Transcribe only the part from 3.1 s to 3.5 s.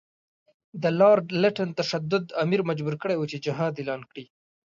وو چې